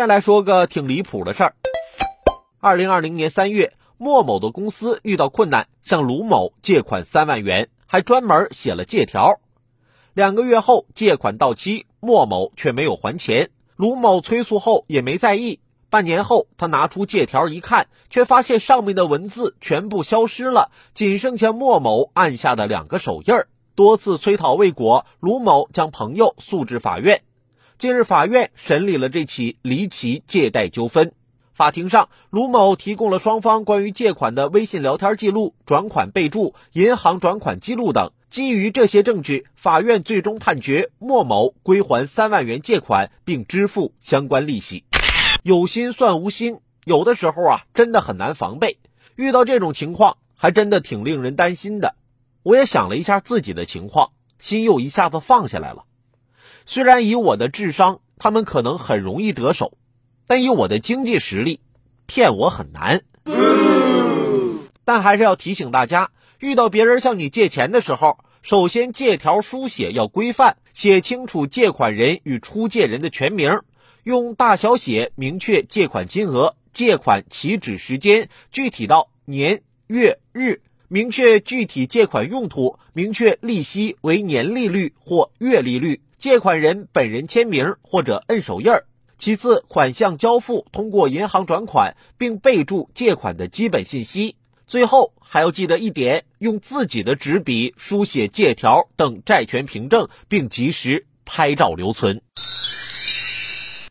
[0.00, 1.54] 再来说个挺离谱的事儿。
[2.58, 9.40] 二零二零年三月，莫某的公司遇到困难，向卢某借款三万元，还专门写了借条。
[10.14, 13.50] 两个月后，借款到期，莫某却没有还钱。
[13.76, 15.60] 卢某催促后也没在意。
[15.90, 23.48] 半年后，他拿出借条一看，却发现上面的文字全部消失了，仅剩下莫某按下的两个手印儿。
[23.74, 27.20] 多次催讨未果，卢某将朋友诉至法院。
[27.80, 31.14] 近日，法院审理了这起离奇借贷纠纷。
[31.54, 38.12] 法庭上，卢某提供了双方关于借款的微信聊天记录、转款备注、银行转款记录等。
[38.28, 44.84] 基于这些证据，法院最终判决莫某归还三万元借款，并支付相关利息。
[45.42, 48.76] 有心算无心，有的时候啊，真的很难防备。
[49.16, 51.94] 遇到这种情况，还真的挺令人担心的。
[52.42, 55.84] 我也想了一下自己的情况，心又一下子放下来了。
[56.70, 59.72] 虽然以我的智商，他们可能很容易得手，
[60.28, 61.58] 但以我的经济实力，
[62.06, 63.02] 骗我很难。
[64.84, 73.62] 但还是要提醒大家，遇到别人向你借钱的时候，首先借条书写要规范，写清楚借款人与出借人的全名。
[74.04, 88.84] 用大小写明确借款金额、借款起止时间，具体到年、月、日，明确具体借款用途，明确利息为年利率或月利率，借款人本人签名或者摁手印儿。
[89.18, 94.36] 其次，款项交付通过银行转款，并备注借款的基本信息。
[94.66, 102.22] 最后还要记得一点，用自己的纸笔书写借条等债权凭证，并及时拍照留存。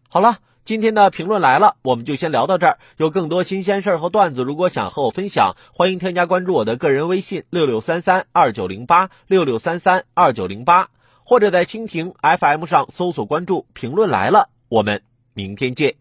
[0.07, 2.79] 好了，今天的评论来了，我们就先聊到这儿。
[2.97, 10.89] 有更多新鲜事儿和段子，如果想和我分享，欢迎添加关注我的个人微信六六三三二九零八六六三三二九零八，
[11.29, 14.49] 或者在蜻蜓 FM 上搜索关注“评论来了”。
[14.67, 15.03] 我们
[15.35, 15.99] 明天见。